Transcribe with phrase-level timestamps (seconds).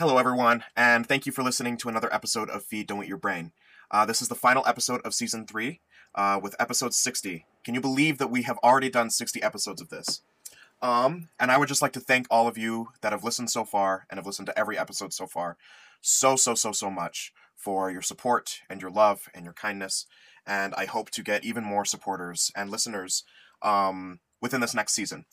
[0.00, 3.18] Hello, everyone, and thank you for listening to another episode of Feed Don't Eat Your
[3.18, 3.52] Brain.
[3.90, 5.82] Uh, this is the final episode of season three,
[6.14, 7.44] uh, with episode 60.
[7.64, 10.22] Can you believe that we have already done 60 episodes of this?
[10.80, 13.62] Um, and I would just like to thank all of you that have listened so
[13.62, 15.58] far and have listened to every episode so far
[16.00, 20.06] so, so, so, so much for your support and your love and your kindness.
[20.46, 23.22] And I hope to get even more supporters and listeners
[23.60, 25.26] um, within this next season.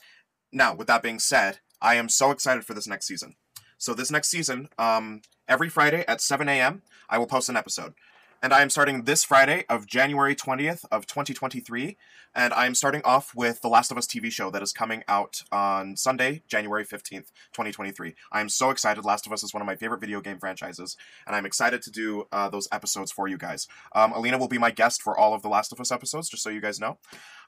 [0.51, 3.35] Now, with that being said, I am so excited for this next season.
[3.77, 7.93] So this next season, um, every Friday at 7 a.m., I will post an episode.
[8.41, 11.97] And I am starting this Friday of January 20th of 2023.
[12.35, 15.03] And I am starting off with The Last of Us TV show that is coming
[15.07, 18.13] out on Sunday, January 15th, 2023.
[18.31, 19.03] I am so excited.
[19.05, 20.95] Last of Us is one of my favorite video game franchises.
[21.25, 23.67] And I'm excited to do uh, those episodes for you guys.
[23.95, 26.43] Um, Alina will be my guest for all of The Last of Us episodes, just
[26.43, 26.99] so you guys know.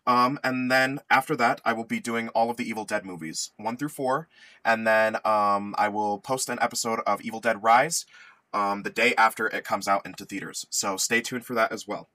[0.08, 3.52] Um, and then after that, I will be doing all of the Evil Dead movies,
[3.58, 4.28] one through four.
[4.66, 8.06] And then um, I will post an episode of Evil Dead Rise
[8.54, 10.66] um, the day after it comes out into theaters.
[10.70, 12.10] So stay tuned for that as well.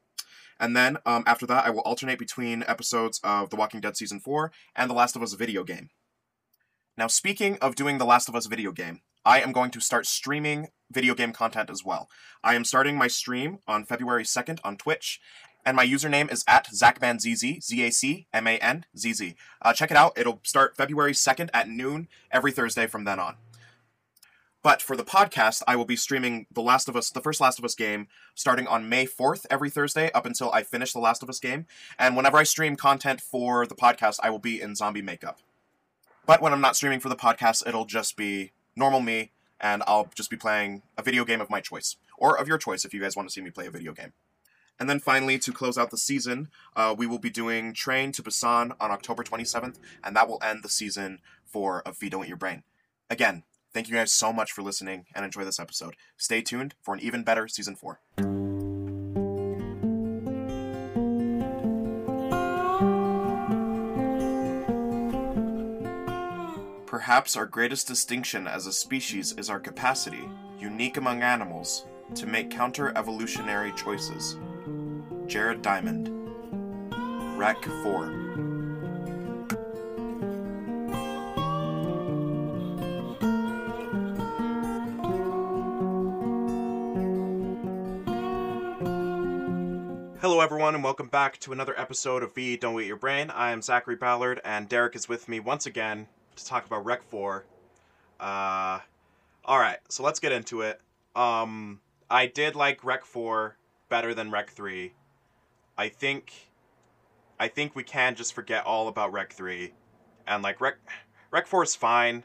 [0.59, 4.21] And then um, after that, I will alternate between episodes of The Walking Dead Season
[4.21, 5.91] 4 and The Last of Us video game.
[6.97, 10.07] Now, speaking of doing The Last of Us video game, I am going to start
[10.07, 12.09] streaming video game content as well.
[12.43, 15.21] I am starting my stream on February 2nd on Twitch,
[15.65, 19.35] and my username is at ZachManZZ, Z A C M A N Z Z.
[19.63, 20.13] Uh, check it out.
[20.17, 23.37] It'll start February 2nd at noon every Thursday from then on.
[24.63, 27.59] But for the podcast, I will be streaming The Last of Us, the first Last
[27.59, 31.23] of Us game, starting on May 4th every Thursday up until I finish The Last
[31.23, 31.67] of Us game.
[31.99, 35.39] And whenever I stream content for the podcast, I will be in zombie makeup.
[36.25, 40.11] But when I'm not streaming for the podcast, it'll just be normal me, and I'll
[40.15, 43.03] just be playing a video game of my choice, or of your choice if you
[43.03, 44.15] guys want to see me play a video game.
[44.79, 48.23] And then finally, to close out the season, uh, we will be doing Train to
[48.23, 52.37] Busan on October 27th, and that will end the season for Of Feed Don't Your
[52.37, 52.65] Brain.
[53.09, 55.97] Again, Thank you guys so much for listening and enjoy this episode.
[56.17, 57.99] Stay tuned for an even better season 4.
[66.87, 70.29] Perhaps our greatest distinction as a species is our capacity,
[70.61, 71.85] unique among animals,
[72.15, 74.37] to make counter evolutionary choices.
[75.27, 76.11] Jared Diamond.
[77.39, 78.07] Rec 4.
[90.21, 93.31] Hello, everyone, and welcome back to another episode of Feed Don't Eat Your Brain.
[93.31, 97.03] I am Zachary Ballard, and Derek is with me once again to talk about Rec
[97.03, 97.45] 4.
[98.21, 98.79] Uh,
[99.45, 100.81] all right, so let's get into it.
[101.17, 101.81] Um,
[102.11, 103.57] I did like Rec 4
[103.89, 104.93] better than Rec 3.
[105.77, 106.33] I think,
[107.39, 109.73] I think we can just forget all about Rec 3,
[110.27, 110.77] and like Rec,
[111.31, 112.25] Rec 4 is fine.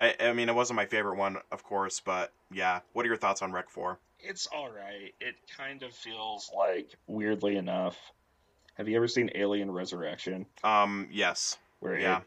[0.00, 2.80] I, I mean, it wasn't my favorite one, of course, but yeah.
[2.92, 3.98] What are your thoughts on Rec 4?
[4.22, 5.14] it's all right.
[5.20, 7.96] It kind of feels like, weirdly enough,
[8.74, 10.46] have you ever seen Alien Resurrection?
[10.64, 11.58] Um, yes.
[11.80, 12.20] Where yeah.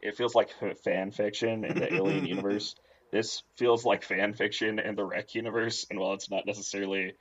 [0.00, 0.50] it, it feels like
[0.82, 2.76] fan fiction in the Alien universe.
[3.12, 7.14] This feels like fan fiction in the Rec universe, and while it's not necessarily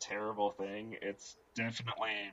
[0.00, 2.32] terrible thing, it's definitely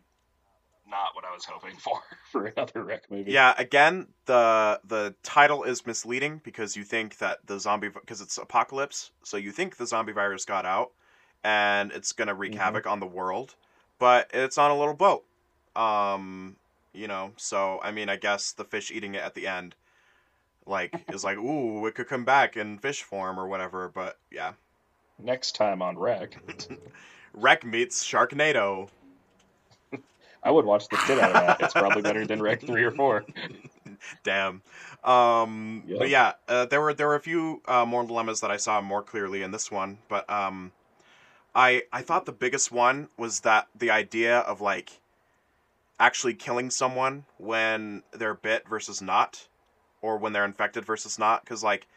[0.90, 2.00] not what I was hoping for
[2.32, 3.32] for another Rec movie.
[3.32, 8.38] Yeah, again, the the title is misleading because you think that the zombie because it's
[8.38, 10.92] apocalypse, so you think the zombie virus got out
[11.44, 12.62] and it's gonna wreak mm-hmm.
[12.62, 13.56] havoc on the world,
[14.00, 15.24] but it's on a little boat.
[15.76, 16.58] Um,
[16.94, 19.76] you know, so I mean, I guess the fish eating it at the end,
[20.66, 23.90] like, is like, ooh, it could come back in fish form or whatever.
[23.90, 24.54] But yeah.
[25.18, 26.38] Next time on Rec.
[27.34, 28.90] Rec meets Sharknado.
[30.44, 31.62] I would watch the shit out of that.
[31.62, 33.26] It's probably better than Rec three or four.
[34.24, 34.62] Damn.
[35.04, 36.00] Um, yep.
[36.00, 38.82] But yeah, uh, there were there were a few uh, moral dilemmas that I saw
[38.82, 39.98] more clearly in this one.
[40.10, 40.72] But um,
[41.56, 45.00] I I thought the biggest one was that the idea of like
[46.00, 49.48] actually killing someone when they're bit versus not,
[50.02, 51.88] or when they're infected versus not, because like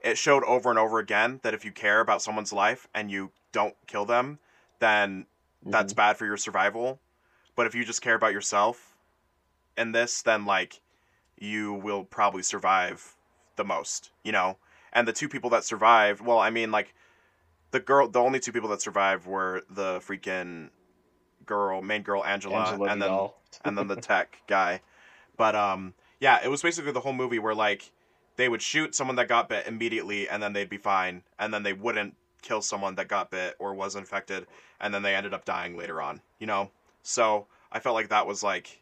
[0.00, 3.30] it showed over and over again that if you care about someone's life and you
[3.52, 4.38] don't kill them,
[4.84, 5.70] then mm-hmm.
[5.70, 7.00] that's bad for your survival
[7.56, 8.94] but if you just care about yourself
[9.76, 10.80] in this, then like
[11.38, 13.16] you will probably survive
[13.56, 14.58] the most, you know?
[14.92, 16.94] And the two people that survived, well, I mean like
[17.70, 20.70] the girl the only two people that survived were the freaking
[21.46, 23.28] girl, main girl Angela, Angela and then
[23.64, 24.80] and then the tech guy.
[25.36, 27.90] But um yeah, it was basically the whole movie where like
[28.36, 31.62] they would shoot someone that got bit immediately and then they'd be fine and then
[31.62, 34.46] they wouldn't kill someone that got bit or was infected
[34.80, 36.70] and then they ended up dying later on, you know?
[37.02, 38.80] So I felt like that was like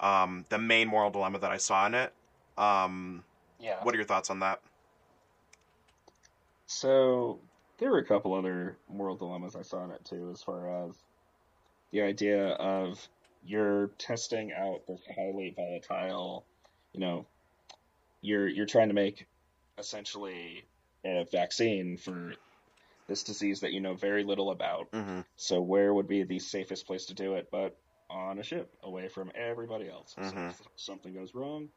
[0.00, 2.12] um, the main moral dilemma that I saw in it.
[2.56, 3.24] Um,
[3.58, 3.82] yeah.
[3.82, 4.60] What are your thoughts on that?
[6.66, 7.40] So
[7.78, 10.96] there were a couple other moral dilemmas I saw in it too, as far as
[11.90, 13.06] the idea of
[13.44, 16.44] you're testing out this highly volatile,
[16.92, 17.26] you know,
[18.20, 19.26] you're you're trying to make
[19.78, 20.64] essentially
[21.04, 22.34] a vaccine for
[23.06, 24.90] this disease that you know very little about.
[24.92, 25.20] Mm-hmm.
[25.36, 27.76] So where would be the safest place to do it but
[28.10, 30.12] on a ship away from everybody else?
[30.14, 30.50] So Mhm.
[30.50, 31.68] if something goes wrong,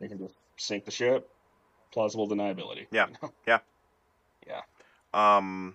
[0.00, 1.28] they can just sink the ship.
[1.92, 2.86] Plausible deniability.
[2.90, 3.06] Yeah.
[3.08, 3.58] you know?
[5.14, 5.74] Um,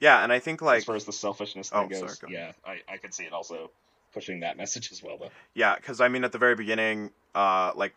[0.00, 2.28] yeah, and I think like as far as the selfishness Oh, thing sorry, goes, go
[2.28, 3.70] yeah, I, I could see it also
[4.12, 5.30] pushing that message as well, though.
[5.54, 7.94] Yeah, because I mean, at the very beginning, uh, like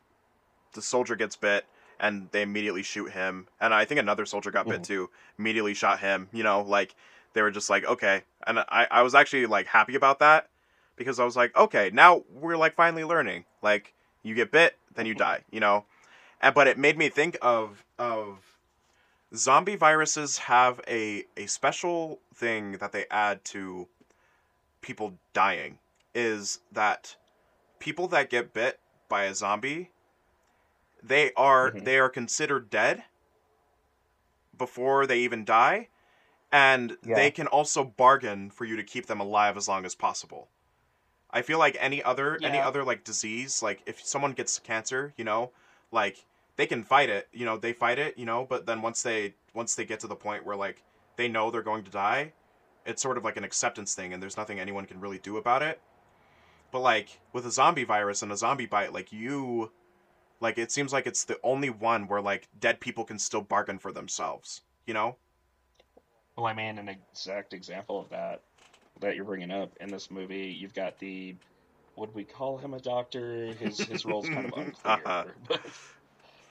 [0.74, 1.66] the soldier gets bit,
[2.00, 4.86] and they immediately shoot him, and I think another soldier got bit Mhm.
[4.86, 5.10] too.
[5.40, 6.30] Immediately shot him.
[6.32, 6.96] You know, like
[7.34, 10.50] they were just like, okay, and I I was actually like happy about that
[10.96, 13.46] because I was like, okay, now we're like finally learning.
[13.62, 15.44] Like you get bit, then you die.
[15.52, 15.86] You know,
[16.42, 18.40] and but it made me think of of
[19.36, 23.88] zombie viruses have a a special thing that they add to
[24.82, 25.80] people dying
[26.16, 27.16] is that
[27.80, 28.80] people that get bit
[29.10, 29.92] by a zombie
[31.04, 31.84] they are Mhm.
[31.84, 33.04] they are considered dead
[34.58, 35.90] before they even die
[36.52, 37.16] and Yeah.
[37.16, 40.50] they can also bargain for you to keep them alive as long as possible
[41.30, 45.24] i feel like any other any other like disease like if someone gets cancer you
[45.24, 45.52] know
[45.92, 49.04] like they can fight it you know they fight it you know but then once
[49.04, 50.84] they once they get to the point where like
[51.18, 52.32] they know they're going to die
[52.86, 55.62] it's sort of like an acceptance thing and there's nothing anyone can really do about
[55.62, 55.82] it
[56.72, 59.72] but like with a zombie virus and a zombie bite like you
[60.40, 63.80] like it seems like it's the only one where like dead people can still bargain
[63.80, 65.18] for themselves you know
[66.36, 68.42] Well, I mean, an exact example of that
[69.02, 71.36] that you're bringing up in this movie, you've got the
[71.96, 73.54] would we call him a doctor?
[73.54, 74.98] His his role's kind of unclear.
[75.06, 75.26] Uh-huh.
[75.48, 75.62] But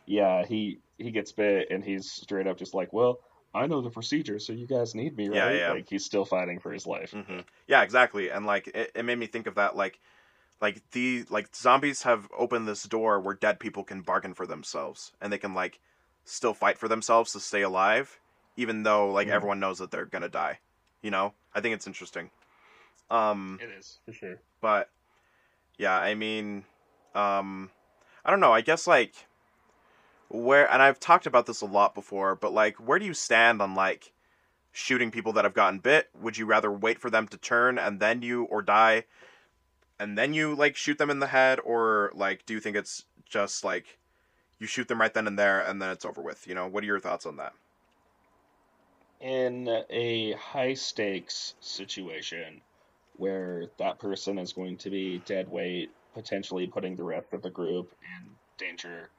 [0.07, 3.21] yeah, he he gets bit and he's straight up just like, well,
[3.55, 5.37] I know the procedure, so you guys need me, right?
[5.37, 5.73] Yeah, yeah.
[5.73, 7.13] Like he's still fighting for his life.
[7.13, 8.31] hmm Yeah, exactly.
[8.31, 9.99] And like it, it made me think of that like
[10.61, 15.13] like the like zombies have opened this door where dead people can bargain for themselves
[15.21, 15.81] and they can like
[16.25, 18.21] still fight for themselves to stay alive
[18.57, 19.33] even though like Mhm.
[19.33, 20.59] everyone knows that they're to die.
[21.03, 21.35] You know?
[21.55, 22.31] I think it's interesting.
[23.11, 24.41] Um It is for sure.
[24.61, 24.89] but
[25.79, 26.65] yeah, I mean
[27.15, 27.71] um
[28.25, 29.27] I don't know, I guess like
[30.29, 33.61] where and I've talked about this a lot before, but like where do you stand
[33.63, 34.13] on like
[34.73, 36.11] shooting people that have gotten bit?
[36.21, 39.05] Would you rather wait for them to turn and then you or die
[39.99, 43.05] and then you like shoot them in the head or like do you think it's
[43.25, 43.99] just like
[44.59, 46.69] you shoot them right then and there and then it's over with, you know?
[46.69, 47.55] What are your thoughts on that?
[49.21, 52.63] in a high stakes situation
[53.15, 57.51] where that person is going to be dead weight, potentially putting the rest of the
[57.51, 59.11] group in danger,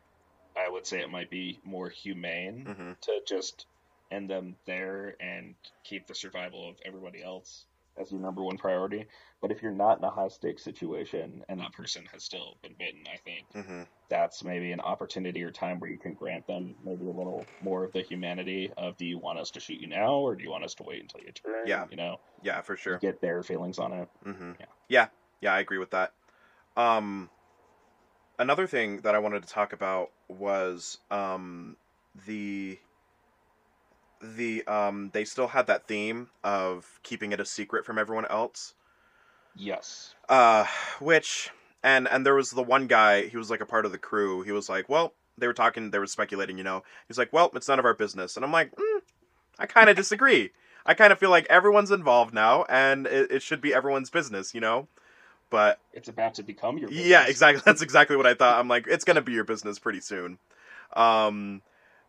[0.56, 3.00] I would say it might be more humane Mhm.
[3.02, 3.68] to just
[4.12, 7.66] end them there and keep the survival of everybody else
[8.00, 9.08] as your number one priority.
[9.42, 12.76] But if you're not in a high stakes situation and that person has still been
[12.78, 13.88] bitten, I think Mhm.
[14.10, 17.84] that's maybe an opportunity or time where you can grant them maybe a little more
[17.84, 20.50] of the humanity of do you want us to shoot you now or do you
[20.50, 21.68] want us to wait until you turn?
[21.68, 21.88] Yeah.
[21.90, 23.00] You know, Yeah, for sure.
[23.00, 24.10] get their feelings on it.
[24.24, 24.66] hmm Yeah.
[24.90, 25.10] Yeah,
[25.42, 26.14] yeah, I agree with that.
[26.78, 27.32] Um,
[28.40, 31.78] another thing that I wanted to talk about was um,
[32.26, 32.80] the
[34.22, 38.74] the um, they still had that theme of keeping it a secret from everyone else.
[39.56, 40.14] Yes.
[40.30, 40.66] Uh,
[41.00, 41.50] which
[41.84, 43.28] and and there was the one guy.
[43.28, 44.42] He was like a part of the crew.
[44.44, 45.92] He was like, well, they were talking.
[45.92, 46.58] They were speculating.
[46.58, 48.36] You know, he's like, well, it's none of our business.
[48.36, 49.00] And I'm like, mm,
[49.60, 50.52] I kind of disagree.
[50.86, 54.54] I kind of feel like everyone's involved now, and it, it should be everyone's business.
[54.54, 54.88] You know,
[55.50, 57.08] but It's about to become your business.
[57.08, 57.62] yeah, exactly.
[57.66, 58.60] That's exactly what I thought.
[58.60, 60.38] I'm like, it's gonna be your business pretty soon.
[60.94, 61.62] Um,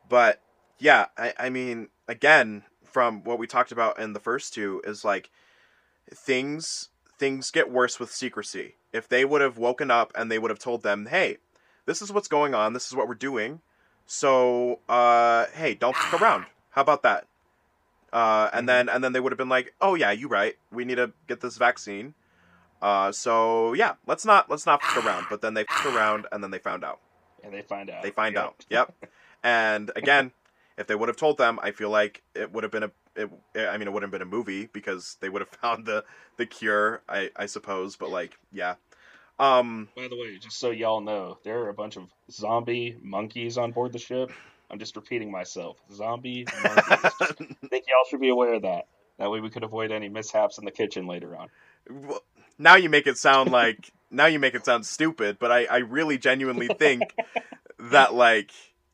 [0.09, 0.41] but
[0.78, 5.04] yeah, I, I mean, again, from what we talked about in the first two, is
[5.04, 5.30] like
[6.14, 8.76] things things get worse with secrecy.
[8.92, 11.38] If they would have woken up and they would have told them, hey,
[11.85, 12.73] this is what's going on.
[12.73, 13.61] This is what we're doing.
[14.06, 16.47] So, uh, hey, don't stick around.
[16.70, 17.26] How about that?
[18.12, 18.66] Uh, and Mhm.
[18.68, 20.56] then and then they would have been like, oh yeah, you right.
[20.70, 22.14] We need to get this vaccine.
[22.80, 25.26] Uh, so yeah, let's not let's not fuck around.
[25.28, 27.00] But then they fucked around and then they found out.
[27.42, 28.02] And they find out.
[28.02, 28.44] They find Yep.
[28.44, 28.66] out.
[28.70, 28.94] Yep.
[29.42, 30.32] And again,
[30.78, 32.90] if they would have told them, I feel like it would have been a.
[33.16, 36.04] It, I mean, it wouldn't have been a movie because they would have found the
[36.37, 37.02] the cure.
[37.08, 38.76] I I suppose, but like, yeah.
[39.38, 39.88] Um.
[39.97, 43.73] By the way, just so y'all know, there are a bunch of zombie monkeys on
[43.73, 44.30] board the ship.
[44.70, 45.78] I'm just repeating myself.
[45.92, 47.12] Zombie monkeys.
[47.18, 48.87] Just think y'all should be aware of that.
[49.18, 51.49] That way we could avoid any mishaps in the kitchen later on.
[51.90, 52.23] well,
[52.58, 55.78] now you make it sound like now you make it sound stupid, but I I
[55.78, 57.14] really genuinely think
[57.78, 58.52] that like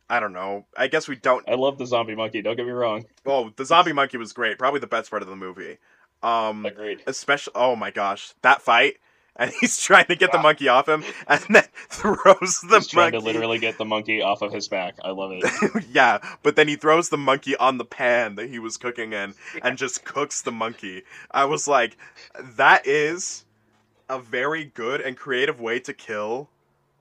[0.09, 0.67] I don't know.
[0.77, 1.49] I guess we don't.
[1.49, 2.43] I love the zombie monkey.
[2.43, 3.07] Don't get me wrong.
[3.25, 4.59] Oh, the zombie monkey was great.
[4.59, 5.79] Probably the best part of the movie.
[6.23, 7.03] Um, Agreed.
[7.07, 7.53] especially.
[7.55, 8.95] Oh my gosh, that fight.
[9.37, 10.43] And he's trying to get the Ah.
[10.43, 13.19] monkey off him, and then throws the He's trying monkey.
[13.19, 14.95] to literally get the monkey off of his back.
[15.03, 15.85] I love it.
[15.91, 19.35] yeah, but then he throws the monkey on the pan that he was cooking in
[19.61, 21.03] and just cooks the monkey.
[21.33, 21.97] I was like,
[22.41, 23.45] that is
[24.09, 26.49] a very good and creative way to kill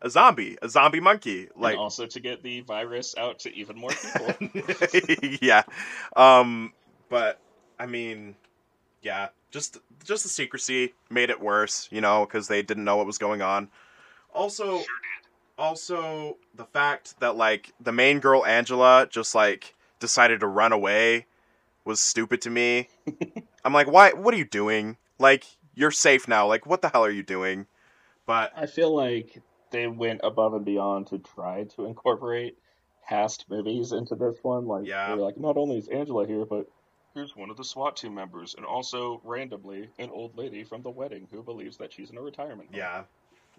[0.03, 1.47] a zombie, a zombie monkey.
[1.55, 4.35] Like, and also to get the virus out to even more people.
[5.41, 5.63] yeah.
[6.15, 6.73] Um,
[7.09, 7.39] but
[7.79, 8.35] I mean,
[9.01, 13.07] yeah, just just the secrecy made it worse, you know, because they didn't know what
[13.07, 13.69] was going on.
[14.33, 14.81] Also,
[15.57, 21.25] also the fact that like the main girl Angela just like decided to run away
[21.85, 22.89] was stupid to me.
[23.65, 24.11] I'm like, why?
[24.11, 24.97] What are you doing?
[25.19, 25.45] Like,
[25.75, 26.47] you're safe now.
[26.47, 27.67] Like, what the hell are you doing?
[28.25, 29.41] But I feel like
[29.73, 32.57] they went above and beyond to try to incorporate
[33.09, 34.65] past movies into this one.
[34.67, 35.13] Like, Yeah.
[35.15, 36.67] like, not only is Angela here, but
[37.13, 40.89] here's one of the SWAT team members, and also randomly an old lady from the
[40.89, 42.69] wedding who believes that she's in a retirement.
[42.69, 42.77] home.
[42.77, 43.03] yeah,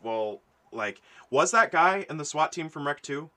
[0.02, 0.40] well,
[0.73, 3.30] like, was that guy in the SWAT team from Rec Two?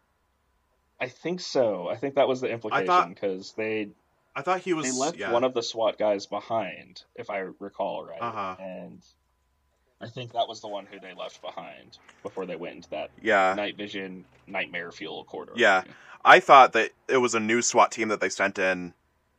[1.00, 1.88] I think so.
[1.90, 3.90] I think that was the implication because they
[4.36, 4.86] I thought he was.
[4.86, 5.32] they left yeah.
[5.32, 8.22] one of the SWAT guys behind, if I recall right.
[8.22, 8.56] Uh-huh.
[8.60, 9.02] And
[10.00, 13.10] I think that was the one who they left behind before they went into that
[13.22, 15.54] Yeah, night vision nightmare fuel corridor.
[15.56, 15.84] Yeah.
[16.24, 18.94] I thought that it was a new SWAT team that they sent in,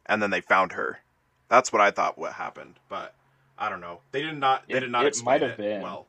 [0.06, 1.00] and then they found her.
[1.48, 3.14] That's what I thought what happened, but
[3.58, 4.00] I don't know.
[4.12, 4.64] They did not.
[4.68, 5.82] They It- did not it explain might have it been.
[5.82, 6.06] well.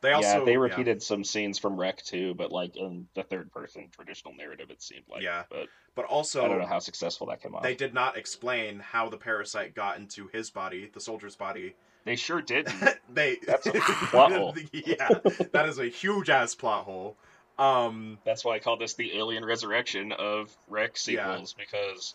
[0.00, 0.58] They also yeah, they yeah.
[0.58, 4.82] repeated some scenes from Rec 2, but like in the third person traditional narrative, it
[4.82, 5.22] seemed like.
[5.22, 5.44] Yeah.
[5.48, 7.62] But but also I don't know how successful that came off.
[7.62, 11.74] They, did not explain how the parasite got into his body, the soldier's body.
[12.14, 12.74] Sure didn't.
[13.12, 13.72] they That's a
[14.10, 14.56] plot hole.
[14.72, 15.08] yeah,
[15.52, 17.16] that is a huge ass plot hole.
[17.58, 20.94] Um, That's why I call this the Alien Resurrection of Yeah.
[20.94, 22.14] sequels, because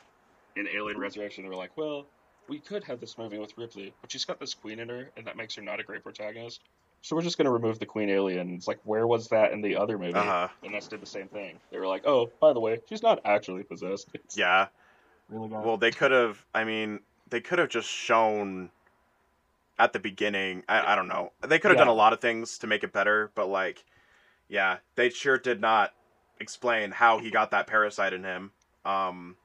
[0.55, 2.05] in Alien Resurrection, they were like, well,
[2.49, 5.25] we could have this movie with Ripley, but she's got this queen in her, and
[5.27, 6.61] that makes her not a great protagonist.
[7.01, 8.55] So we're just going to remove the queen alien.
[8.55, 10.13] It's like, where was that in the other movie?
[10.15, 10.49] uh-huh.
[10.63, 11.57] And that's did the same thing.
[11.71, 14.09] They were like, oh, by the way, she's not actually possessed.
[14.13, 14.67] It's Yeah.
[15.29, 15.47] really.
[15.47, 16.43] Well, they could have.
[16.53, 18.69] I mean, they could have just shown
[19.79, 20.63] at the beginning.
[20.69, 21.31] I, I don't know.
[21.47, 23.83] They could have done a lot of things to make it better, but like,
[24.49, 25.93] yeah, they sure did not
[26.39, 28.51] explain how he got that parasite in him.
[28.85, 29.35] Um,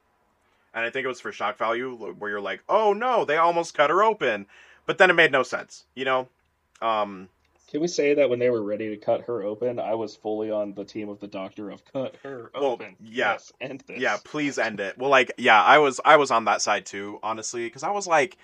[0.73, 3.73] and I think it was for shock value, where you're like, oh no, they almost
[3.73, 4.45] cut her open,
[4.85, 6.27] but then it made no sense, you know.
[6.81, 7.29] Um,
[7.71, 10.51] Can we say that when they were ready to cut her open, I was fully
[10.51, 12.97] on the team of the doctor of cut her Well, open.
[13.01, 13.33] yeah.
[13.33, 14.01] Yes, end this.
[14.01, 17.19] yeah please end it well like yeah i was i was on that side too
[17.23, 18.37] honestly because i was like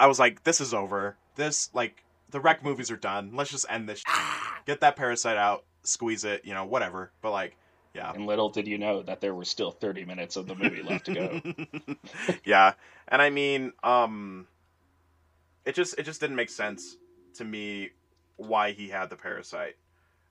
[0.00, 1.16] i was like this is over.
[1.36, 3.32] This like the Rec movies are done.
[3.34, 4.64] Let's just end this shit.
[4.66, 7.12] get that parasite out squeeze it you know whatever.
[7.22, 7.56] But like
[7.94, 8.12] yeah.
[8.12, 11.06] And little did you know that there were still 30 minutes of the movie left
[11.06, 11.96] to go.
[12.44, 12.72] yeah.
[13.06, 14.46] And i mean um
[15.64, 16.96] it just it just didn't make sense
[17.34, 17.90] to me
[18.36, 19.76] why he had the parasite.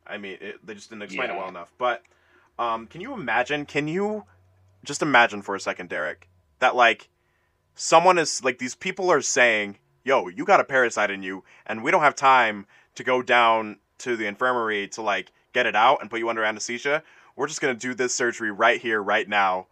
[0.07, 1.71] I mean it, they just didn't explain it well enough.
[1.77, 2.01] But
[2.57, 4.25] um can you imagine can you
[4.83, 6.27] just imagine for a second derek
[6.59, 7.09] that like
[7.79, 11.81] someone is like these people are saying yo you got a parasite in you and
[11.81, 15.99] we don't have time to go down to the infirmary to like get it out
[16.01, 17.01] and put you under anesthesia.
[17.37, 19.67] We're just gonna do this surgery right here right now.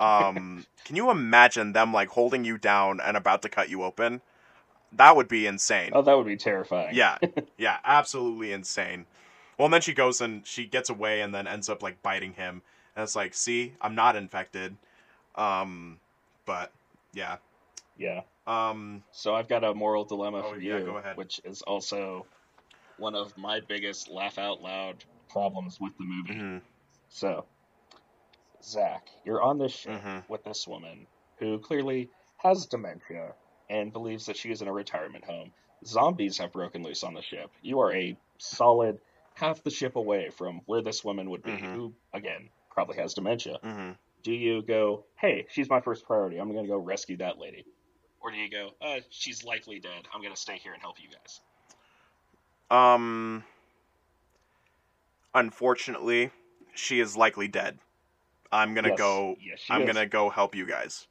[0.00, 4.22] Um can you imagine them like holding you down and about to cut you open?
[4.92, 5.90] That would be insane.
[5.92, 6.94] Oh, that would be terrifying.
[6.94, 7.18] yeah.
[7.58, 9.04] Yeah absolutely insane.
[9.58, 12.32] Well and then she goes and she gets away and then ends up like biting
[12.32, 12.62] him.
[12.96, 14.76] And it's like see i'm not infected.
[15.34, 15.98] Um
[16.46, 16.72] but
[17.14, 17.36] yeah
[17.96, 18.22] Yeah.
[18.46, 21.16] um So I've got a moral dilemma Oh, for yeah, you, go ahead.
[21.16, 22.26] which is also
[22.98, 26.34] one of my biggest laugh out loud problems with the movie.
[26.34, 26.60] mhm,
[27.08, 27.46] So,
[28.62, 31.06] Zach, you're on this ship mhm, with this woman
[31.38, 33.34] who clearly has dementia
[33.68, 35.52] and believes that she is in a retirement home.
[35.86, 37.50] Zombies have broken loose on the ship.
[37.62, 38.98] You are a solid
[39.34, 41.72] half the ship away from where this woman would be, Mhm.
[41.74, 43.58] who, again, probably has dementia.
[44.24, 46.38] Do you go, hey, she's my first priority.
[46.38, 47.64] I'm going to go rescue that lady?
[48.20, 50.08] Or do you go, uh, she's likely dead.
[50.12, 51.40] I'm going to stay here and help you guys?
[52.70, 53.44] um
[55.34, 56.30] unfortunately
[56.74, 57.78] she is likely dead
[58.50, 58.98] i'm gonna Yes.
[58.98, 59.86] go Yes, she i'm is.
[59.86, 61.06] gonna go help you guys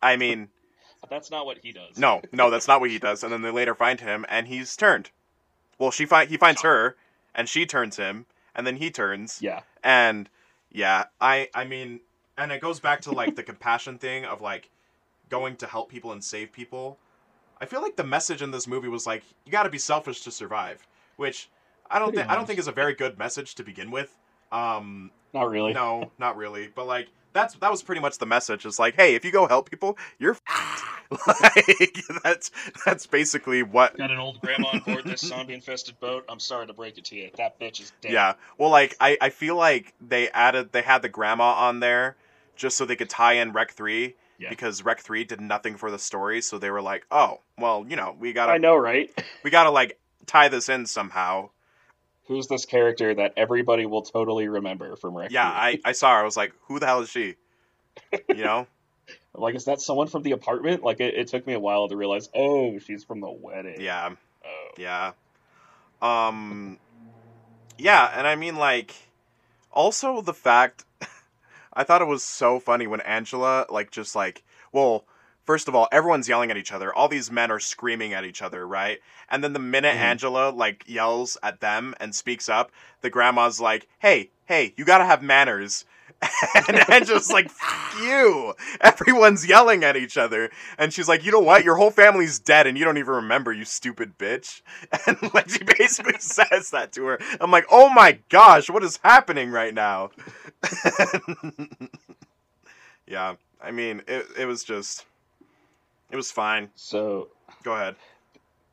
[0.00, 0.48] i mean
[1.00, 1.98] But that's not what he does.
[1.98, 4.76] no no that's not what he does and then they later find him and he's
[4.76, 5.10] turned
[5.78, 6.96] well she find he finds her
[7.34, 9.60] and she turns him and then he turns Yeah.
[9.82, 10.28] and
[10.70, 12.00] yeah i i mean
[12.38, 14.70] and it goes back to like the compassion thing of like
[15.28, 16.98] going to help people and save people
[17.60, 20.22] i feel like the message in this movie was like you got to be selfish
[20.22, 21.50] to survive which
[21.90, 24.16] i don't think i don't think is a very good message to begin with
[24.52, 25.72] um Not really.
[25.74, 26.68] No, not really.
[26.74, 28.64] But like that's that was pretty much the message.
[28.64, 30.36] It's like, hey, if you go help people, you're
[31.28, 32.50] like that's
[32.86, 33.96] that's basically what.
[33.96, 36.24] Got an old grandma on board this zombie infested boat.
[36.28, 37.30] I'm sorry to break it to you.
[37.36, 38.12] That bitch is dead.
[38.12, 38.34] Yeah.
[38.56, 42.16] Well, like I I feel like they added they had the grandma on there
[42.58, 44.16] just so they could tie in Rec Three.
[44.38, 44.50] Yeah.
[44.50, 47.96] Because Rec Three did nothing for the story, so they were like, "Oh, well, you
[47.96, 49.10] know, we gotta, I know, right?
[49.42, 51.50] we gotta like tie this in somehow."
[52.26, 55.30] Who's this character that everybody will totally remember from Rec?
[55.30, 56.20] Yeah, I, I saw her.
[56.20, 57.36] I was like, "Who the hell is she?"
[58.28, 58.66] You know?
[59.34, 60.84] like, is that someone from the apartment?
[60.84, 62.28] Like, it, it took me a while to realize.
[62.34, 63.80] Oh, she's from the wedding.
[63.80, 64.10] yeah.
[64.44, 64.68] Oh.
[64.76, 65.12] Yeah.
[66.00, 66.78] Um
[67.76, 68.94] Yeah, and I mean like
[69.72, 70.84] also the fact
[71.78, 74.42] I thought it was so funny when Angela like just like
[74.72, 75.04] well,
[75.46, 76.92] first of all, everyone's yelling at each other.
[76.92, 78.98] All these men are screaming at each other, right?
[79.30, 80.00] And then the minute Mhm.
[80.00, 84.98] Angela like yells at them and speaks up, the grandma's like, "Hey, hey, you got
[84.98, 85.84] to have manners."
[86.68, 88.54] and Angela's like, Fuck you.
[88.80, 90.50] Everyone's yelling at each other.
[90.76, 91.64] And she's like, you know what?
[91.64, 94.62] Your whole family's dead and you don't even remember, you stupid bitch.
[95.06, 97.18] And like she basically says that to her.
[97.40, 100.10] I'm like, oh my gosh, what is happening right now?
[103.06, 103.34] yeah.
[103.60, 105.04] I mean, it it was just
[106.10, 106.70] it was fine.
[106.74, 107.28] So
[107.62, 107.96] Go ahead.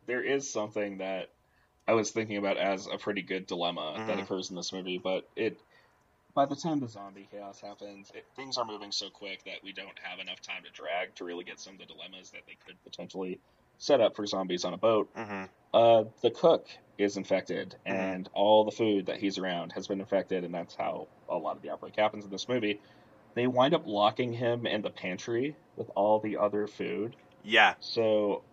[0.05, 1.29] there is something that
[1.87, 4.23] I was thinking about as a pretty good dilemma that Mhm.
[4.23, 5.59] occurs in this movie, but it
[6.35, 9.71] by the time the zombie chaos happens, it, things are moving so quick that we
[9.71, 12.57] don't have enough time to drag to really get some of the dilemmas that they
[12.65, 13.39] could potentially
[13.77, 15.09] set up for zombies on a boat.
[15.15, 18.15] hmm Uh, the cook is infected, Mhm.
[18.15, 21.55] and all the food that he's around has been infected, and that's how a lot
[21.57, 22.79] of the outbreak happens in this movie.
[23.33, 27.17] They wind up locking him in the pantry with all the other food.
[27.43, 27.75] Yeah.
[27.81, 28.45] So,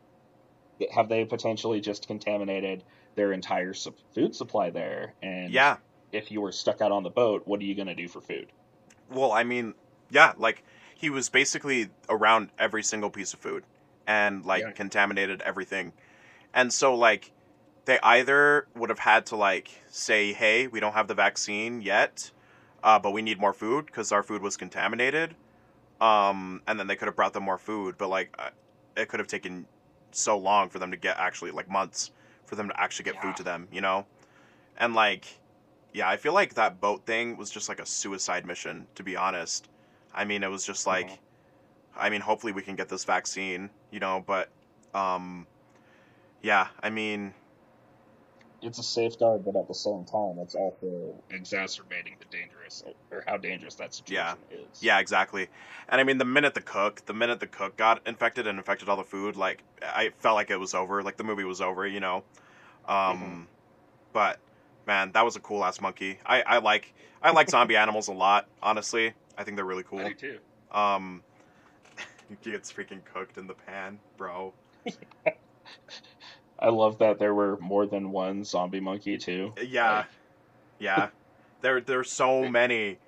[0.91, 2.85] have they potentially just contaminated
[3.15, 3.73] their entire
[4.15, 5.15] food supply there?
[5.23, 5.79] And Yeah.
[6.13, 8.21] If you were stuck out on the boat, what are you going to do for
[8.21, 8.53] food?
[9.11, 9.75] Well, I mean,
[10.11, 10.63] yeah, like
[10.95, 13.65] he was basically around every single piece of food
[14.07, 14.71] and like Yeah.
[14.73, 15.93] contaminated everything.
[16.55, 17.33] And so like
[17.85, 22.31] they either would have had to like say, "Hey, we don't have the vaccine yet,
[22.83, 25.35] uh, but we need more food because our food was contaminated."
[26.01, 28.51] Um, and then they could have brought them more food, but like uh,
[28.97, 29.67] it could have taken
[30.11, 32.11] so long for them to get actually like months
[32.45, 33.21] for them to actually get Yeah.
[33.23, 34.07] food to them, you know?
[34.77, 35.27] And like
[35.93, 39.17] yeah, I feel like that boat thing was just like a suicide mission, to be
[39.17, 39.69] honest.
[40.15, 41.19] I mean, it was just like, Mhm.
[41.97, 44.49] I mean, hopefully we can get this vaccine, you know, but,
[44.95, 45.47] um,
[46.43, 47.35] yeah, I mean,
[48.63, 53.37] It's a safeguard, but at the same time, it's also exacerbating the dangerous or how
[53.37, 54.83] dangerous that situation is.
[54.83, 55.49] yeah, exactly.
[55.89, 58.89] And I mean, the minute the cook, the minute the cook got infected and infected
[58.89, 61.87] all the food, like, I felt like it was over, like the movie was over,
[61.87, 62.23] you know?
[62.87, 63.47] Um, Mhm.
[64.13, 64.39] but,
[64.87, 66.19] man, that was a cool ass monkey.
[66.27, 66.93] I, I like,
[67.23, 69.15] I like zombie animals a lot, honestly.
[69.37, 70.01] I think they're really cool.
[70.01, 70.39] I do too.
[70.77, 71.23] Um,
[72.43, 74.53] he gets freaking cooked in the pan, bro.
[76.59, 79.53] I love that there were more than one zombie monkey too.
[79.61, 80.07] Yeah, Like,
[80.79, 81.09] yeah.
[81.61, 82.99] There, there's so many,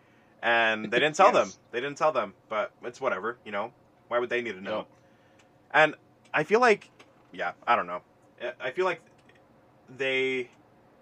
[0.43, 1.53] and they didn't tell them.
[1.73, 3.73] They didn't tell them, but it's whatever, you know.
[4.09, 4.71] Why would they need to know?
[4.71, 4.87] No.
[5.73, 5.95] And
[6.33, 6.91] I feel like,
[7.33, 8.03] yeah, I don't know.
[8.43, 9.01] I- I feel like
[9.97, 10.51] they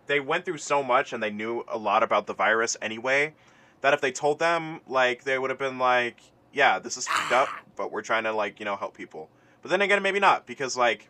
[0.06, 3.34] they went through so much and they knew a lot about the virus anyway.
[3.80, 6.18] That if they told them, like, they would have been like,
[6.52, 9.28] yeah, this is fucked up, but we're trying to like, you know, help people.
[9.60, 11.08] But then again, maybe not because like,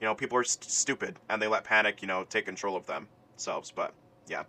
[0.00, 2.86] you know, people are st- stupid and they let panic, you know, take control of
[2.86, 3.70] themselves.
[3.70, 3.92] But
[4.26, 4.44] yeah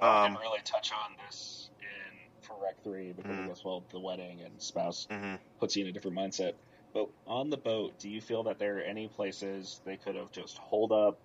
[0.00, 3.44] I Um, didn't really touch on this in for Rec Three because Mhm.
[3.44, 5.38] I guess well the wedding and spouse mhm.
[5.58, 6.54] puts you in a different mindset.
[6.92, 10.30] But on the boat, do you feel that there are any places they could have
[10.32, 11.18] just holed up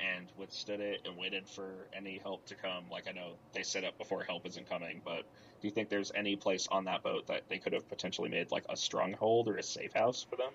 [0.00, 2.84] and withstood it and waited for any help to come?
[2.90, 5.22] Like I know they set up before help isn't coming, but
[5.60, 8.50] do you think there's any place on that boat that they could have potentially made
[8.50, 10.50] like a stronghold or a safe house for them?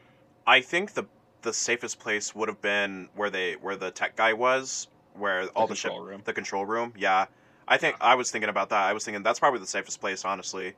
[0.45, 1.05] I think the
[1.41, 5.67] the safest place would have been where they where the tech guy was, where all
[5.67, 6.21] the, ship control room.
[6.25, 6.93] the control room.
[6.97, 7.25] Yeah,
[7.67, 8.83] I think I was thinking about that.
[8.83, 10.73] I was thinking that's probably the safest place, honestly,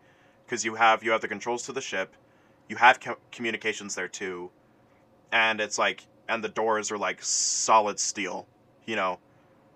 [0.45, 2.15] because you have you have the controls to the ship,
[2.67, 4.51] you have co- communications there too,
[5.32, 8.47] and it's like and the doors are like solid steel,
[8.85, 9.19] you know.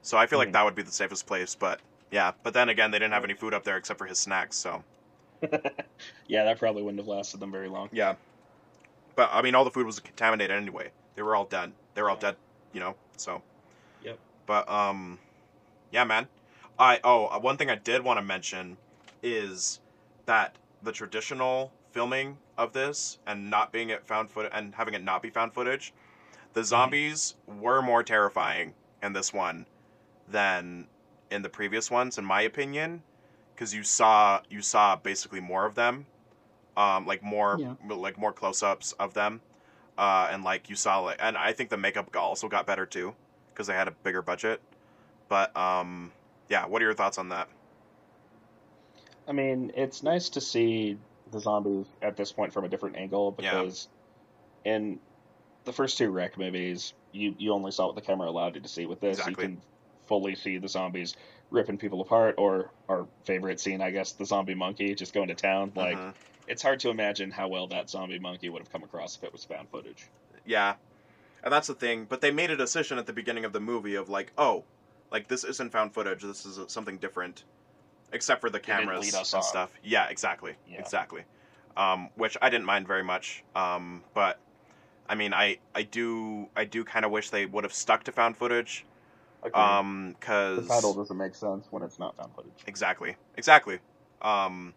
[0.01, 0.53] So I feel like Mhm.
[0.53, 1.79] that would be the safest place, but
[2.11, 2.31] yeah.
[2.43, 4.83] But then again, they didn't have any food up there except for his snacks, so
[6.27, 7.89] yeah, that probably wouldn't have lasted them very long.
[7.91, 8.15] yeah.
[9.15, 10.91] But I mean, all the food was contaminated anyway.
[11.15, 11.73] They were all dead.
[11.93, 12.37] They were all dead,
[12.73, 12.95] you know.
[13.17, 13.41] So.
[14.03, 14.17] Yep.
[14.45, 15.19] But um,
[15.91, 16.27] yeah, man.
[16.77, 18.77] I oh uh, one thing I did want to mention
[19.21, 19.81] is
[20.25, 25.03] that the traditional filming of this and not being it found foot and having it
[25.03, 25.91] not be found footage,
[26.53, 29.65] the zombies were more terrifying in this one
[30.27, 30.87] than
[31.31, 33.03] in the previous ones, in my opinion.
[33.55, 36.05] because you saw you saw basically more of them,
[36.77, 37.75] um, like more Yeah.
[37.89, 39.41] like more close ups of them,
[39.97, 43.15] uh, and like you saw like, and I think the makeup also got better too
[43.53, 44.61] because they had a bigger budget.
[45.27, 46.13] But um,
[46.47, 47.49] yeah, what are your thoughts on that?
[49.27, 50.97] I mean, it's nice to see
[51.31, 53.51] the zombies at this point from a different angle Yeah.
[53.51, 53.87] because
[54.65, 54.99] in
[55.65, 58.67] the first two Rec movies, you, you only saw what the camera allowed you to
[58.69, 58.85] see.
[58.85, 59.43] With this, Exactly.
[59.43, 59.61] you can
[60.07, 61.15] fully see the zombies
[61.51, 65.35] ripping people apart, or our favorite scene, I guess, the zombie monkey just going to
[65.35, 65.71] town.
[65.75, 66.13] Like, Mhm.
[66.47, 69.31] it's hard to imagine how well that zombie monkey would have come across if it
[69.31, 70.07] was found footage.
[70.45, 70.75] Yeah.
[71.43, 72.05] And that's the thing.
[72.05, 74.65] But they made a decision at the beginning of the movie of like, oh,
[75.11, 76.21] like this isn't found footage.
[76.21, 77.45] This is something different,
[78.11, 79.71] except for the cameras and stuff.
[79.83, 80.79] Yeah, exactly, Yeah.
[80.79, 81.23] exactly.
[81.77, 83.43] Um, which I didn't mind very much.
[83.55, 84.39] Um, but
[85.09, 88.11] I mean, I I do I do kind of wish they would have stuck to
[88.11, 88.85] found footage.
[89.53, 92.51] Um, because the title doesn't make sense when it's not found footage.
[92.67, 93.79] exactly, exactly.
[94.21, 94.73] Um,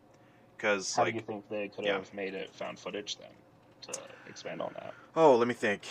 [0.56, 1.94] because How like do you think they could yeah.
[1.94, 3.28] have made it found footage then?
[3.82, 5.82] To expand on that, oh, let me think.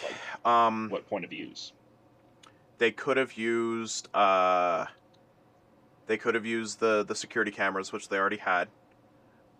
[0.45, 1.73] Um, what point of views?
[2.81, 4.85] they could have used uh
[6.07, 8.69] they could have used the the security cameras which they already had.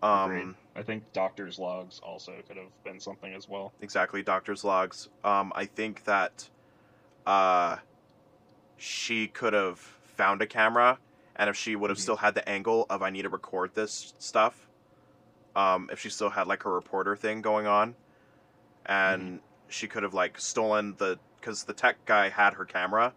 [0.02, 3.72] Um I think doctor's logs also could have been something as well.
[3.80, 6.48] exactly doctor's logs um i think that
[7.26, 7.76] uh
[8.76, 10.98] she could have found a camera
[11.36, 12.02] and if she would have Mhm.
[12.02, 14.66] still had the angle of i need to record this stuff
[15.54, 17.94] um if she still had like her reporter thing going on
[18.86, 23.12] and she could have like stolen the because the tech guy had her camera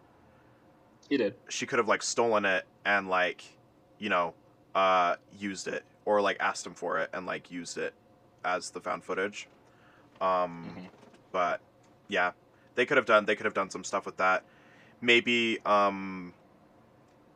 [1.08, 1.34] He did.
[1.48, 3.42] she could have like stolen it and like
[3.98, 4.34] you know
[4.74, 7.92] uh used it or like asked him for it and like used it
[8.44, 9.48] as the found footage
[10.20, 10.88] um Mhm.
[11.32, 11.60] but
[12.08, 12.32] yeah
[12.74, 14.42] they could have done they could have done some stuff with that
[15.02, 16.32] maybe um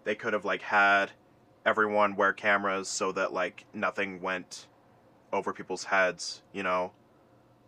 [0.04, 1.10] they could have like had
[1.66, 4.66] everyone wear cameras so that like nothing went
[5.32, 6.92] over people's heads you know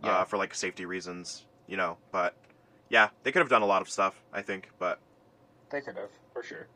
[0.02, 0.18] Yeah.
[0.20, 2.34] uh, for like safety reasons you know but
[2.88, 4.98] yeah they could have done a lot of stuff i think but
[5.70, 6.66] They could have, for sure.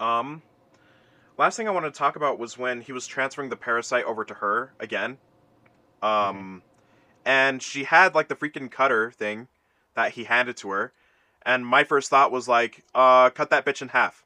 [0.00, 0.42] um,
[1.38, 4.24] last thing I wanted to talk about was when he was transferring the parasite over
[4.24, 5.18] to her again.
[6.02, 6.62] Um,
[7.24, 9.48] and she had like the freaking cutter thing
[9.94, 10.92] that he handed to her,
[11.42, 14.24] and my first thought was like, uh, cut that bitch in half,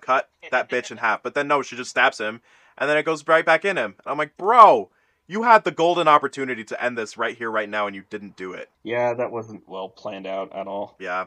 [0.00, 1.22] cut that bitch in half.
[1.22, 2.40] But then no, she just stabs him,
[2.78, 3.96] and then it goes right back in him.
[3.98, 4.90] And I'm like, bro,
[5.26, 8.36] you had the golden opportunity to end this right here, right now, and you didn't
[8.36, 8.70] do it.
[8.82, 10.96] Yeah, that wasn't well planned out at all.
[10.98, 11.26] Yeah.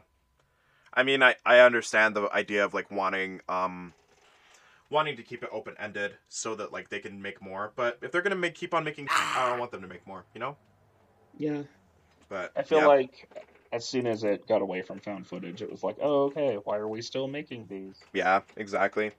[0.94, 3.94] I mean, I, I understand the idea of like wanting um
[4.94, 7.74] wanting to keep it open ended so that like they can make more.
[7.76, 10.24] But if they're gonna make keep on making, I don't want them to make more.
[10.34, 10.58] You know.
[11.38, 11.64] Yeah.
[12.30, 12.88] But I feel yeah.
[12.88, 13.30] like
[13.72, 16.78] as soon as it got away from found footage, it was like, oh, okay, why
[16.78, 17.96] are we still making these?
[18.14, 19.12] yeah, exactly.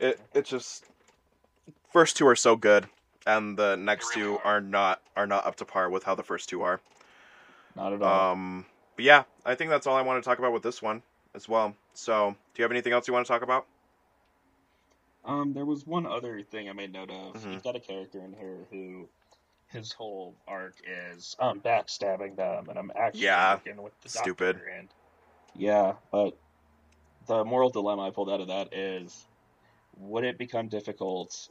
[0.00, 0.86] It it just
[1.92, 2.88] first two are so good,
[3.26, 6.48] and the next two are not are not up to par with how the first
[6.48, 6.80] two are.
[7.76, 8.32] Not at all.
[8.32, 11.02] Um, but yeah, I think that's all I want to talk about with this one
[11.34, 11.74] as well.
[11.94, 13.66] So, do you have anything else you want to talk about?
[15.24, 17.34] Um, there was one other thing I made note of.
[17.36, 17.52] Mhm.
[17.54, 19.08] You've got a character in here who
[19.68, 24.60] his whole arc is um backstabbing them, and I'm actually Yeah, working with the stupid.
[24.70, 24.88] And
[25.54, 26.36] yeah, but
[27.26, 29.26] the moral dilemma I pulled out of that is:
[29.96, 31.50] would it become difficult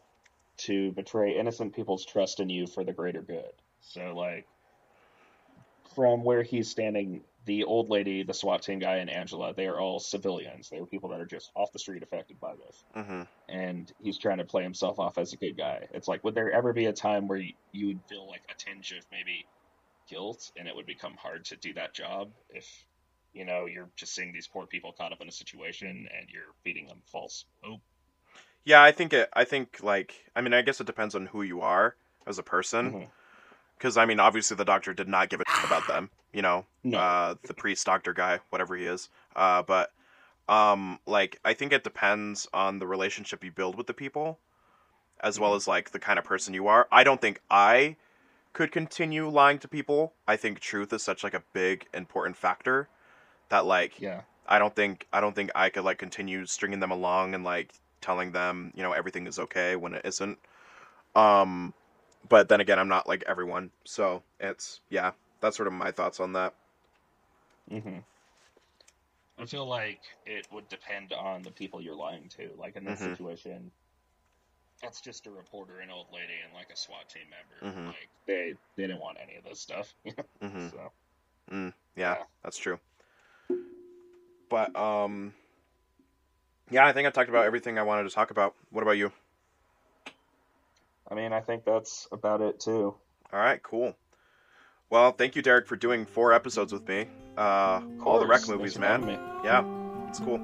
[0.57, 3.51] to betray innocent people's trust in you for the greater good?
[3.81, 4.47] So, like,
[5.95, 9.79] from where he's standing, the old lady, the SWAT team guy, and Angela, they are
[9.79, 10.69] all civilians.
[10.69, 13.21] They are people that are just off the street affected by this Mm-hmm.
[13.49, 15.87] and he's trying to play himself off as a good guy.
[15.93, 18.53] It's like, would there ever be a time where you, you would feel like a
[18.57, 19.45] tinge of maybe
[20.09, 22.67] guilt, and it would become hard to do that job if
[23.33, 26.53] you know you're just seeing these poor people caught up in a situation and you're
[26.63, 27.81] feeding them false hope?
[28.63, 29.29] Yeah, I think it.
[29.33, 31.95] I think like I mean, I guess it depends on who you are
[32.27, 32.93] as a person.
[32.93, 33.07] Mhm.
[33.77, 36.09] Because I mean, obviously the doctor did not give a about them.
[36.33, 36.97] You know, No.
[36.97, 39.09] uh, the priest doctor guy, whatever he is.
[39.35, 39.91] Uh, but
[40.47, 44.39] um, like I think it depends on the relationship you build with the people,
[45.21, 46.87] as well as like the kind of person you are.
[46.91, 47.95] I don't think I
[48.53, 50.13] could continue lying to people.
[50.27, 52.89] I think truth is such like a big important factor
[53.49, 56.91] that like Yeah, I don't think I don't think I could like continue stringing them
[56.91, 60.39] along and like telling them you know everything is okay when it isn't.
[61.15, 61.73] Um,
[62.29, 65.11] but then again, I'm not like everyone, so it's yeah.
[65.41, 66.53] That's sort of my thoughts on that.
[67.69, 67.99] Mm-hmm.
[69.39, 72.51] I feel like it would depend on the people you're lying to.
[72.57, 73.13] Like in this Mhm.
[73.15, 73.71] situation,
[74.81, 77.79] that's just a reporter, an old lady, and like a SWAT team member.
[77.79, 77.87] Mhm.
[77.87, 79.93] Like they they didn't want any of this stuff.
[80.41, 80.91] hmm so
[81.51, 82.23] Yeah, Yeah.
[82.43, 82.79] that's true.
[84.49, 85.33] But um,
[86.69, 88.55] yeah, I think I talked about everything I wanted to talk about.
[88.69, 89.11] What about you?
[91.09, 92.95] I mean, I think that's about it too.
[93.33, 93.95] All right, cool.
[94.91, 97.07] Well, thank you, Derek, for doing four episodes with me.
[97.37, 99.07] Uh, all the rec movies, man.
[99.43, 99.63] Yeah,
[100.09, 100.39] it's cool.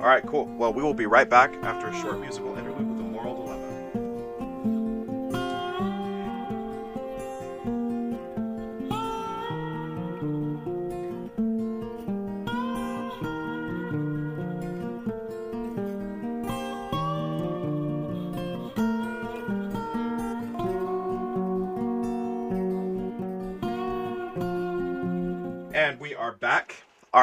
[0.00, 0.46] All right, cool.
[0.46, 2.95] Well, we will be right back after a short musical interlude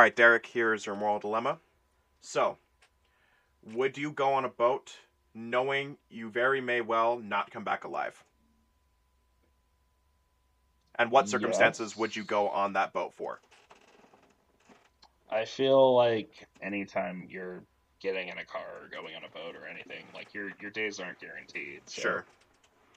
[0.04, 1.60] right, Derek, here's your moral dilemma.
[2.20, 2.58] So,
[3.74, 4.92] would you go on a boat
[5.34, 8.22] knowing you very may well not come back alive?
[10.96, 11.98] And what circumstances Yes.
[11.98, 13.40] would you go on that boat for?
[15.32, 17.64] I feel like anytime you're
[18.02, 21.00] getting in a car or going on a boat or anything, like your your days
[21.00, 21.82] aren't guaranteed.
[21.86, 22.26] So Sure.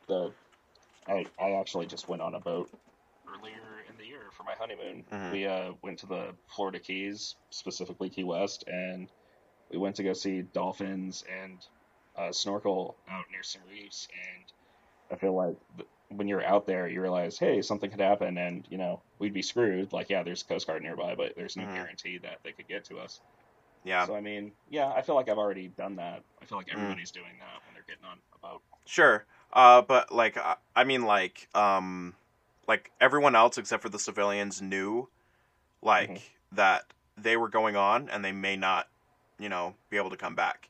[0.09, 0.33] The
[1.09, 2.69] I I actually just went on a boat
[3.29, 5.05] earlier in the year for my honeymoon.
[5.11, 5.33] Mhm.
[5.33, 9.09] We uh went to the Florida Keys, specifically Key West, and
[9.71, 11.65] we went to go see dolphins and
[12.17, 14.09] uh, snorkel out near some reefs.
[14.35, 14.45] And
[15.11, 15.57] I feel like
[16.09, 19.43] when you're out there, you realize, hey, something could happen, and you know we'd be
[19.43, 19.93] screwed.
[19.93, 21.75] Like, yeah, there's a Coast Guard nearby, but there's no Mhm.
[21.75, 23.21] guarantee that they could get to us.
[23.85, 24.07] Yeah.
[24.07, 26.23] So I mean, yeah, I feel like I've already done that.
[26.41, 26.75] I feel like Mm.
[26.75, 28.63] everybody's doing that when they're getting on a boat.
[28.87, 29.25] Sure.
[29.53, 32.15] Uh, but like, I- I mean, like, um,
[32.67, 35.09] like everyone else except for the civilians knew,
[35.83, 36.21] like, Mhm.
[36.53, 36.85] that
[37.17, 38.89] they were going on and they may not,
[39.39, 40.69] you know, be able to come back.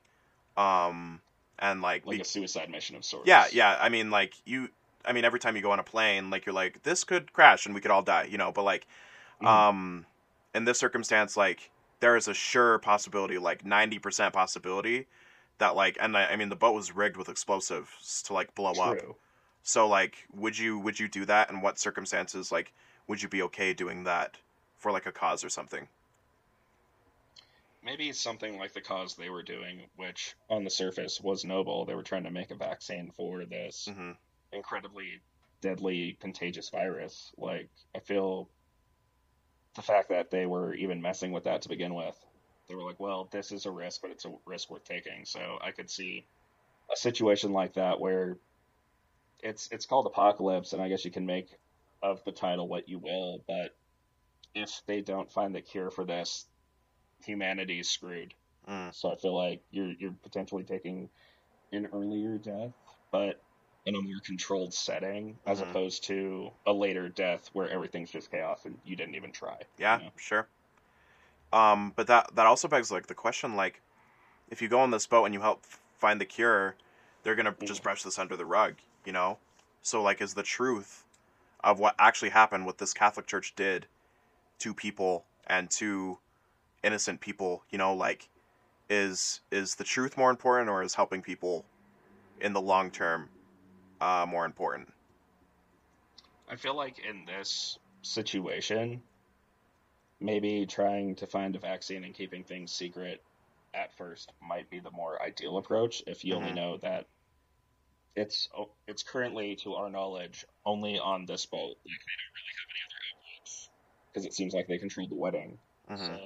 [0.56, 1.20] Um,
[1.58, 3.26] and like, Like be- a suicide mission of sorts.
[3.26, 3.78] yeah, yeah.
[3.80, 4.70] I mean, like you.
[5.04, 7.64] I mean, every time you go on a plane, like you're like, this could crash
[7.64, 8.50] and we could all die, you know.
[8.50, 8.86] But like,
[9.40, 9.46] Mhm.
[9.46, 10.06] um,
[10.54, 15.06] in this circumstance, like there is a sure possibility, like ninety percent possibility,
[15.58, 18.72] that like, and I, I mean, the boat was rigged with explosives to like blow
[18.72, 18.98] up.
[19.66, 21.50] So like, would you would you do that?
[21.50, 22.72] And what circumstances like
[23.06, 24.38] would you be okay doing that
[24.78, 25.90] for like a cause or something?
[27.82, 31.86] Maybe something like the cause they were doing, which on the surface was noble.
[31.86, 34.12] They were trying to make a vaccine for this hmm
[34.52, 35.22] incredibly
[35.62, 37.32] deadly, contagious virus.
[37.38, 38.50] Like, I feel
[39.76, 42.16] the fact that they were even messing with that to begin with,
[42.68, 45.24] they were like, well, this is a risk, but it's a risk worth taking.
[45.24, 46.26] So I could see
[46.92, 48.38] a situation like that where
[49.42, 51.48] it's it's called apocalypse, and I guess you can make
[52.02, 53.76] of the title what you will, but
[54.54, 56.46] if they don't find the cure for this,
[57.24, 58.34] humanity's screwed.
[58.68, 58.94] Mm.
[58.94, 61.10] So I feel like you're you're potentially taking
[61.72, 62.72] an earlier death,
[63.12, 63.42] but
[63.86, 65.70] in a more controlled setting, as Mhm.
[65.70, 69.58] opposed to a later death where everything's just chaos and you didn't even try.
[69.78, 70.10] Yeah, you know?
[70.16, 70.48] sure.
[71.52, 73.80] Um, but that that also begs like the question, like,
[74.50, 75.64] if you go on this boat and you help
[75.98, 76.76] find the cure,
[77.22, 77.84] they're gonna just Mhm.
[77.84, 79.38] brush this under the rug, you know.
[79.82, 81.04] So like, is the truth
[81.62, 83.86] of what actually happened, what this Catholic Church did
[84.58, 86.18] to people and to
[86.82, 88.28] innocent people, you know, like,
[88.88, 91.64] is is the truth more important or is helping people
[92.40, 93.28] in the long term
[94.00, 94.92] uh, more important?
[96.48, 99.02] I feel like in this situation,
[100.20, 103.22] maybe trying to find a vaccine and keeping things secret
[103.74, 106.54] at first might be the more ideal approach if you only Mhm.
[106.54, 107.06] know that
[108.16, 108.48] it's
[108.86, 112.82] it's currently to our knowledge only on this boat like they don't really have any
[112.86, 113.68] other outlets
[114.12, 116.18] because it seems like they controlled the wedding hmm so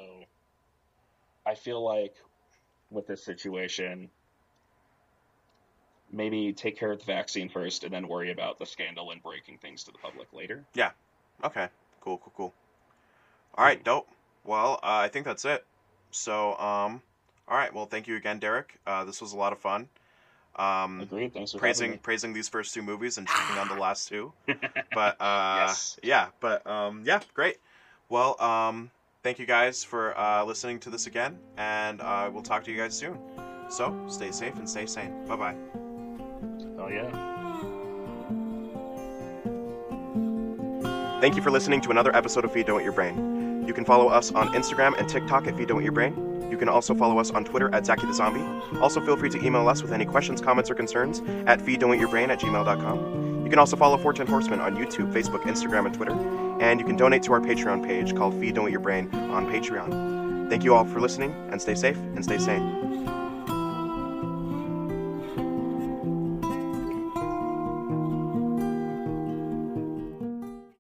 [1.46, 2.14] i feel like
[2.90, 4.08] with this situation
[6.12, 9.58] maybe take care of the vaccine first and then worry about the scandal and breaking
[9.58, 10.90] things to the public later Yeah.
[11.44, 11.68] Okay.
[12.00, 12.18] Cool.
[12.18, 12.32] Cool.
[12.36, 12.54] Cool.
[13.56, 13.82] All right.
[13.82, 14.08] Dope.
[14.44, 15.64] Well, uh, I think that's it.
[16.10, 17.02] So, um,
[17.48, 17.72] all right.
[17.72, 18.78] Well, thank you again, Derek.
[18.86, 19.88] Uh, this was a lot of fun.
[20.56, 24.08] Um, agreed thanks for praising praising these first two movies and checking on the last
[24.08, 24.32] two.
[24.94, 25.98] But uh, Yes.
[26.02, 26.28] yeah.
[26.40, 27.20] But um, yeah.
[27.34, 27.56] Great.
[28.08, 28.90] Well, um,
[29.22, 32.76] thank you guys for uh, listening to this again, and uh, we'll talk to you
[32.76, 33.16] guys soon.
[33.68, 35.24] So, stay safe and stay sane.
[35.26, 35.54] Bye bye.
[36.78, 37.08] oh yeah
[41.20, 43.39] Thank you for listening to another episode of Feed Don't Eat Your Brain.
[43.66, 46.48] You can follow us on Instagram and TikTok at Feed Don't Eat Your Brain.
[46.50, 48.44] You can also follow us on Twitter at Zaki the Zombie.
[48.80, 52.40] Also, feel free to email us with any questions, comments, or concerns at feeddon'teatyourbrain at
[52.40, 53.44] gmail.com.
[53.44, 56.12] You can also follow 410 Horsemen on YouTube, Facebook, Instagram, and Twitter.
[56.60, 59.46] And you can donate to our Patreon page called Feed Don't Eat Your Brain on
[59.46, 60.48] Patreon.
[60.48, 62.89] Thank you all for listening, and stay safe and stay sane.